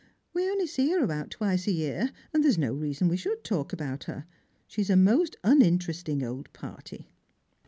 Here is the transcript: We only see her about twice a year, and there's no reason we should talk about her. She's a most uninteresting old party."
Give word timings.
We 0.33 0.49
only 0.49 0.65
see 0.65 0.89
her 0.89 1.03
about 1.03 1.29
twice 1.29 1.67
a 1.67 1.71
year, 1.71 2.09
and 2.33 2.43
there's 2.43 2.57
no 2.57 2.73
reason 2.73 3.07
we 3.07 3.17
should 3.17 3.43
talk 3.43 3.71
about 3.71 4.05
her. 4.05 4.25
She's 4.65 4.89
a 4.89 4.95
most 4.95 5.35
uninteresting 5.43 6.23
old 6.23 6.51
party." 6.53 7.11